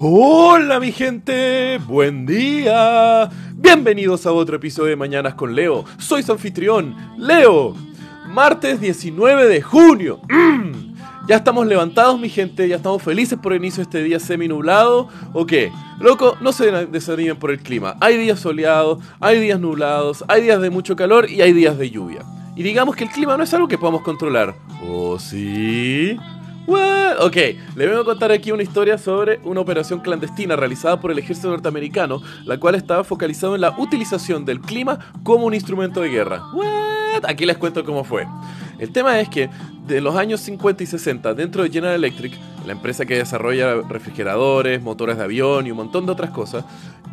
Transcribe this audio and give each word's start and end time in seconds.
Hola 0.00 0.78
mi 0.78 0.92
gente, 0.92 1.80
buen 1.84 2.24
día. 2.24 3.28
Bienvenidos 3.54 4.26
a 4.26 4.32
otro 4.32 4.54
episodio 4.54 4.90
de 4.90 4.96
Mañanas 4.96 5.34
con 5.34 5.56
Leo. 5.56 5.84
Soy 5.98 6.22
su 6.22 6.30
anfitrión, 6.30 6.94
Leo. 7.18 7.74
Martes 8.28 8.80
19 8.80 9.48
de 9.48 9.60
junio. 9.60 10.20
Mm. 10.28 10.94
Ya 11.26 11.34
estamos 11.34 11.66
levantados 11.66 12.20
mi 12.20 12.28
gente, 12.28 12.68
ya 12.68 12.76
estamos 12.76 13.02
felices 13.02 13.40
por 13.42 13.52
el 13.52 13.58
inicio 13.58 13.78
de 13.78 13.82
este 13.82 14.02
día 14.04 14.20
semi 14.20 14.46
nublado. 14.46 15.08
¿O 15.32 15.46
qué? 15.46 15.72
Loco, 15.98 16.36
no 16.40 16.52
se 16.52 16.70
desanimen 16.86 17.36
por 17.36 17.50
el 17.50 17.58
clima. 17.58 17.96
Hay 18.00 18.18
días 18.18 18.38
soleados, 18.38 19.02
hay 19.18 19.40
días 19.40 19.58
nublados, 19.58 20.24
hay 20.28 20.42
días 20.42 20.60
de 20.60 20.70
mucho 20.70 20.94
calor 20.94 21.28
y 21.28 21.42
hay 21.42 21.52
días 21.52 21.76
de 21.76 21.90
lluvia. 21.90 22.22
Y 22.54 22.62
digamos 22.62 22.94
que 22.94 23.02
el 23.02 23.10
clima 23.10 23.36
no 23.36 23.42
es 23.42 23.52
algo 23.52 23.66
que 23.66 23.78
podamos 23.78 24.02
controlar. 24.02 24.54
¿O 24.88 25.18
sí? 25.18 26.16
Ok, 27.20 27.36
le 27.76 27.86
vengo 27.86 28.02
a 28.02 28.04
contar 28.04 28.30
aquí 28.30 28.52
una 28.52 28.62
historia 28.62 28.96
sobre 28.96 29.40
una 29.42 29.60
operación 29.60 30.00
clandestina 30.00 30.54
realizada 30.54 31.00
por 31.00 31.10
el 31.10 31.18
ejército 31.18 31.48
norteamericano, 31.48 32.22
la 32.44 32.60
cual 32.60 32.74
estaba 32.74 33.02
focalizada 33.02 33.54
en 33.54 33.62
la 33.62 33.74
utilización 33.76 34.44
del 34.44 34.60
clima 34.60 34.98
como 35.24 35.46
un 35.46 35.54
instrumento 35.54 36.00
de 36.00 36.10
guerra. 36.10 36.42
What? 36.52 37.24
Aquí 37.26 37.44
les 37.44 37.56
cuento 37.56 37.84
cómo 37.84 38.04
fue. 38.04 38.26
El 38.78 38.92
tema 38.92 39.18
es 39.18 39.28
que 39.28 39.50
de 39.86 40.00
los 40.00 40.14
años 40.14 40.40
50 40.42 40.82
y 40.82 40.86
60, 40.86 41.34
dentro 41.34 41.62
de 41.64 41.70
General 41.70 41.96
Electric, 41.96 42.34
la 42.68 42.74
empresa 42.74 43.06
que 43.06 43.16
desarrolla 43.16 43.82
refrigeradores, 43.88 44.82
motores 44.82 45.16
de 45.16 45.24
avión 45.24 45.66
y 45.66 45.70
un 45.70 45.78
montón 45.78 46.06
de 46.06 46.12
otras 46.12 46.30
cosas, 46.30 46.64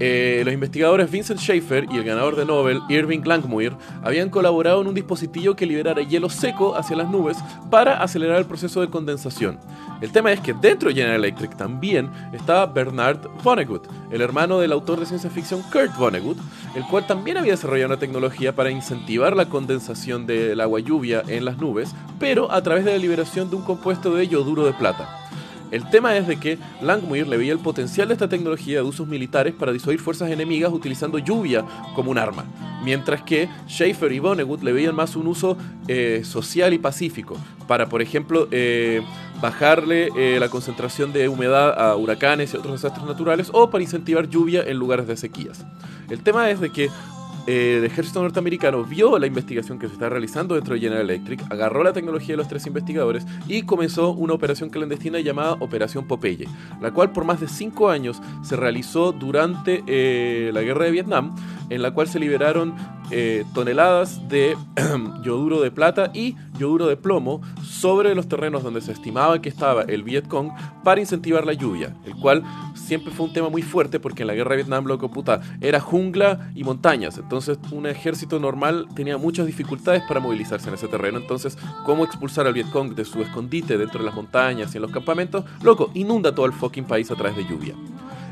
eh, 0.00 0.42
los 0.44 0.52
investigadores 0.52 1.10
Vincent 1.10 1.38
Schaefer 1.38 1.86
y 1.92 1.98
el 1.98 2.04
ganador 2.04 2.34
de 2.34 2.44
Nobel, 2.44 2.80
Irving 2.88 3.20
Langmuir, 3.24 3.74
habían 4.02 4.30
colaborado 4.30 4.80
en 4.80 4.88
un 4.88 4.94
dispositivo 4.94 5.54
que 5.54 5.66
liberara 5.66 6.02
hielo 6.02 6.30
seco 6.30 6.74
hacia 6.74 6.96
las 6.96 7.08
nubes 7.08 7.36
para 7.70 8.02
acelerar 8.02 8.38
el 8.38 8.46
proceso 8.46 8.80
de 8.80 8.88
condensación. 8.88 9.60
El 10.00 10.10
tema 10.10 10.32
es 10.32 10.40
que 10.40 10.54
dentro 10.54 10.88
de 10.88 10.96
General 10.96 11.16
Electric 11.16 11.54
también 11.56 12.10
estaba 12.32 12.66
Bernard 12.66 13.20
Vonnegut, 13.44 13.86
el 14.10 14.22
hermano 14.22 14.58
del 14.58 14.72
autor 14.72 14.98
de 14.98 15.06
ciencia 15.06 15.30
ficción 15.30 15.62
Kurt 15.70 15.96
Vonnegut, 15.96 16.38
el 16.74 16.84
cual 16.84 17.06
también 17.06 17.36
había 17.36 17.52
desarrollado 17.52 17.92
una 17.92 18.00
tecnología 18.00 18.56
para 18.56 18.70
incentivar 18.70 19.36
la 19.36 19.50
condensación 19.50 20.26
del 20.26 20.60
agua 20.60 20.80
lluvia 20.80 21.22
en 21.28 21.44
las 21.44 21.58
nubes, 21.58 21.94
pero 22.18 22.50
a 22.50 22.62
través 22.62 22.84
de 22.84 22.92
la 22.92 22.98
liberación 22.98 23.50
de 23.50 23.56
un 23.56 23.62
compuesto 23.62 24.14
de 24.14 24.26
yoduro 24.26 24.64
de 24.64 24.72
plata. 24.72 25.21
El 25.72 25.88
tema 25.88 26.14
es 26.18 26.28
de 26.28 26.36
que 26.38 26.58
Langmuir 26.82 27.26
le 27.26 27.38
veía 27.38 27.52
el 27.54 27.58
potencial 27.58 28.06
de 28.06 28.12
esta 28.12 28.28
tecnología 28.28 28.76
de 28.76 28.82
usos 28.82 29.08
militares 29.08 29.54
para 29.54 29.72
disuadir 29.72 30.00
fuerzas 30.00 30.30
enemigas 30.30 30.70
utilizando 30.70 31.18
lluvia 31.18 31.64
como 31.94 32.10
un 32.10 32.18
arma, 32.18 32.44
mientras 32.84 33.22
que 33.22 33.48
Schaefer 33.66 34.12
y 34.12 34.18
Vonnegut 34.18 34.62
le 34.62 34.74
veían 34.74 34.94
más 34.94 35.16
un 35.16 35.26
uso 35.26 35.56
eh, 35.88 36.24
social 36.24 36.74
y 36.74 36.78
pacífico, 36.78 37.38
para 37.66 37.88
por 37.88 38.02
ejemplo 38.02 38.48
eh, 38.50 39.00
bajarle 39.40 40.10
eh, 40.14 40.38
la 40.38 40.50
concentración 40.50 41.10
de 41.14 41.30
humedad 41.30 41.72
a 41.80 41.96
huracanes 41.96 42.52
y 42.52 42.58
otros 42.58 42.74
desastres 42.74 43.06
naturales 43.06 43.48
o 43.54 43.70
para 43.70 43.82
incentivar 43.82 44.28
lluvia 44.28 44.62
en 44.66 44.76
lugares 44.76 45.06
de 45.06 45.16
sequías. 45.16 45.64
El 46.10 46.22
tema 46.22 46.50
es 46.50 46.60
de 46.60 46.68
que 46.68 46.90
eh, 47.46 47.76
el 47.78 47.84
ejército 47.84 48.22
norteamericano 48.22 48.84
vio 48.84 49.18
la 49.18 49.26
investigación 49.26 49.78
que 49.78 49.88
se 49.88 49.94
está 49.94 50.08
realizando 50.08 50.54
dentro 50.54 50.74
de 50.74 50.80
General 50.80 51.02
Electric, 51.02 51.42
agarró 51.50 51.82
la 51.82 51.92
tecnología 51.92 52.34
de 52.34 52.36
los 52.36 52.48
tres 52.48 52.66
investigadores 52.66 53.26
y 53.48 53.62
comenzó 53.62 54.10
una 54.10 54.34
operación 54.34 54.70
clandestina 54.70 55.18
llamada 55.20 55.54
Operación 55.54 56.06
Popeye, 56.06 56.46
la 56.80 56.92
cual 56.92 57.10
por 57.10 57.24
más 57.24 57.40
de 57.40 57.48
cinco 57.48 57.90
años 57.90 58.20
se 58.42 58.56
realizó 58.56 59.12
durante 59.12 59.82
eh, 59.86 60.50
la 60.52 60.62
guerra 60.62 60.84
de 60.84 60.92
Vietnam, 60.92 61.34
en 61.68 61.82
la 61.82 61.92
cual 61.92 62.06
se 62.06 62.20
liberaron 62.20 62.74
eh, 63.10 63.44
toneladas 63.54 64.28
de 64.28 64.56
yoduro 65.22 65.60
de 65.60 65.70
plata 65.70 66.10
y 66.14 66.36
yoduro 66.58 66.86
de 66.86 66.96
plomo 66.96 67.42
sobre 67.82 68.14
los 68.14 68.28
terrenos 68.28 68.62
donde 68.62 68.80
se 68.80 68.92
estimaba 68.92 69.42
que 69.42 69.48
estaba 69.48 69.82
el 69.82 70.04
Vietcong 70.04 70.52
para 70.84 71.00
incentivar 71.00 71.44
la 71.44 71.52
lluvia, 71.52 71.96
el 72.06 72.14
cual 72.14 72.44
siempre 72.76 73.10
fue 73.10 73.26
un 73.26 73.32
tema 73.32 73.48
muy 73.48 73.62
fuerte 73.62 73.98
porque 73.98 74.22
en 74.22 74.28
la 74.28 74.34
guerra 74.34 74.50
de 74.50 74.58
Vietnam, 74.58 74.84
loco 74.84 75.10
puta, 75.10 75.40
era 75.60 75.80
jungla 75.80 76.52
y 76.54 76.62
montañas. 76.62 77.18
Entonces, 77.18 77.58
un 77.72 77.88
ejército 77.88 78.38
normal 78.38 78.86
tenía 78.94 79.18
muchas 79.18 79.46
dificultades 79.46 80.04
para 80.06 80.20
movilizarse 80.20 80.68
en 80.68 80.76
ese 80.76 80.86
terreno. 80.86 81.18
Entonces, 81.18 81.58
¿cómo 81.84 82.04
expulsar 82.04 82.46
al 82.46 82.52
Vietcong 82.52 82.94
de 82.94 83.04
su 83.04 83.20
escondite 83.20 83.76
dentro 83.76 83.98
de 83.98 84.06
las 84.06 84.14
montañas 84.14 84.72
y 84.72 84.78
en 84.78 84.82
los 84.82 84.92
campamentos? 84.92 85.44
Loco, 85.64 85.90
inunda 85.94 86.32
todo 86.32 86.46
el 86.46 86.52
fucking 86.52 86.84
país 86.84 87.10
a 87.10 87.16
través 87.16 87.36
de 87.36 87.42
lluvia. 87.48 87.74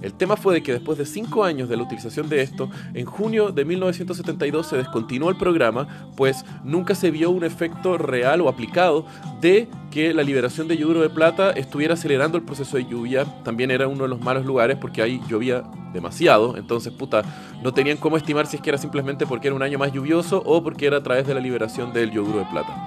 El 0.00 0.14
tema 0.14 0.36
fue 0.36 0.54
de 0.54 0.62
que 0.62 0.72
después 0.72 0.98
de 0.98 1.06
cinco 1.06 1.44
años 1.44 1.68
de 1.68 1.76
la 1.76 1.82
utilización 1.82 2.28
de 2.28 2.42
esto, 2.42 2.70
en 2.94 3.06
junio 3.06 3.50
de 3.50 3.64
1972 3.64 4.66
se 4.66 4.76
descontinuó 4.76 5.30
el 5.30 5.36
programa, 5.36 6.10
pues 6.16 6.44
nunca 6.64 6.94
se 6.94 7.10
vio 7.10 7.30
un 7.30 7.44
efecto 7.44 7.98
real 7.98 8.40
o 8.40 8.48
aplicado 8.48 9.06
de 9.40 9.68
que 9.90 10.12
la 10.12 10.22
liberación 10.22 10.68
de 10.68 10.76
yoduro 10.76 11.00
de 11.00 11.10
plata 11.10 11.50
estuviera 11.52 11.94
acelerando 11.94 12.36
el 12.36 12.44
proceso 12.44 12.76
de 12.76 12.84
lluvia. 12.84 13.24
También 13.44 13.70
era 13.70 13.88
uno 13.88 14.04
de 14.04 14.08
los 14.08 14.20
malos 14.20 14.44
lugares 14.44 14.76
porque 14.80 15.02
ahí 15.02 15.20
llovía 15.28 15.62
demasiado, 15.92 16.56
entonces 16.58 16.92
puta, 16.92 17.22
no 17.62 17.72
tenían 17.72 17.96
cómo 17.96 18.18
estimar 18.18 18.46
si 18.46 18.56
es 18.56 18.62
que 18.62 18.68
era 18.68 18.78
simplemente 18.78 19.26
porque 19.26 19.48
era 19.48 19.54
un 19.54 19.62
año 19.62 19.78
más 19.78 19.92
lluvioso 19.92 20.42
o 20.44 20.62
porque 20.62 20.86
era 20.86 20.98
a 20.98 21.02
través 21.02 21.26
de 21.26 21.32
la 21.34 21.40
liberación 21.40 21.92
del 21.94 22.10
yoduro 22.10 22.40
de 22.40 22.44
plata 22.46 22.85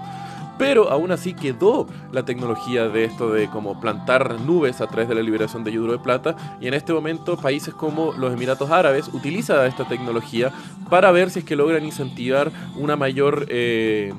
pero 0.59 0.91
aún 0.91 1.11
así 1.11 1.33
quedó 1.33 1.87
la 2.11 2.25
tecnología 2.25 2.89
de 2.89 3.05
esto 3.05 3.31
de 3.31 3.47
como 3.47 3.79
plantar 3.79 4.39
nubes 4.41 4.81
a 4.81 4.87
través 4.87 5.07
de 5.07 5.15
la 5.15 5.21
liberación 5.21 5.63
de 5.63 5.71
yoduro 5.71 5.93
de 5.93 5.99
plata. 5.99 6.35
Y 6.59 6.67
en 6.67 6.73
este 6.73 6.91
momento 6.93 7.37
países 7.37 7.73
como 7.73 8.11
los 8.11 8.33
Emiratos 8.33 8.69
Árabes 8.69 9.07
utilizan 9.13 9.65
esta 9.65 9.87
tecnología 9.87 10.51
para 10.89 11.11
ver 11.11 11.31
si 11.31 11.39
es 11.39 11.45
que 11.45 11.55
logran 11.55 11.85
incentivar 11.85 12.51
una 12.75 12.97
mayor 12.97 13.45
eh, 13.47 14.13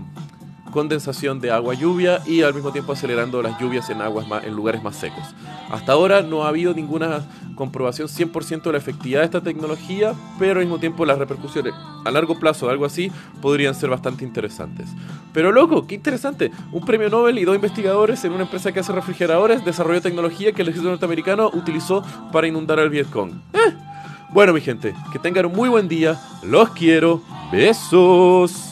condensación 0.71 1.41
de 1.41 1.51
agua 1.51 1.75
lluvia 1.75 2.23
y 2.27 2.43
al 2.43 2.55
mismo 2.55 2.73
tiempo 2.73 2.93
acelerando 2.93 3.43
las 3.43 3.59
lluvias 3.61 3.91
en 3.91 4.01
aguas 4.01 4.27
en 4.45 4.55
lugares 4.55 4.83
más 4.83 4.97
secos. 4.97 5.25
Hasta 5.71 5.93
ahora 5.93 6.23
no 6.23 6.45
ha 6.45 6.49
habido 6.49 6.75
ninguna 6.75 7.27
comprobación 7.55 8.09
100% 8.09 8.63
de 8.63 8.73
la 8.73 8.79
efectividad 8.79 9.21
de 9.21 9.27
esta 9.27 9.41
tecnología, 9.41 10.15
pero 10.39 10.61
al 10.61 10.67
mismo 10.67 10.79
tiempo 10.79 11.05
las 11.05 11.19
repercusiones 11.19 11.75
a 12.05 12.11
largo 12.11 12.39
plazo 12.39 12.67
de 12.67 12.73
algo 12.73 12.85
así 12.85 13.13
podrían 13.41 13.75
ser 13.75 13.91
bastante 13.91 14.25
interesantes. 14.25 14.89
Pero 15.33 15.53
loco, 15.53 15.87
qué 15.87 15.95
interesante, 15.95 16.51
un 16.73 16.85
premio 16.85 17.09
Nobel 17.11 17.39
y 17.39 17.45
dos 17.45 17.55
investigadores 17.55 18.25
en 18.25 18.33
una 18.33 18.45
empresa 18.45 18.73
que 18.73 18.81
hace 18.81 18.93
refrigeradores 18.93 19.65
desarrolló 19.65 20.01
tecnología 20.01 20.53
que 20.53 20.63
el 20.63 20.69
ejército 20.69 20.91
norteamericano 20.91 21.51
utilizó 21.53 22.03
para 22.33 22.47
inundar 22.47 22.79
al 22.81 22.91
Vietcong. 22.91 23.33
Eh. 23.53 23.75
Bueno 24.33 24.53
mi 24.53 24.61
gente, 24.61 24.95
que 25.13 25.19
tengan 25.19 25.47
un 25.47 25.53
muy 25.53 25.69
buen 25.69 25.89
día, 25.89 26.21
los 26.43 26.71
quiero, 26.71 27.21
besos. 27.51 28.70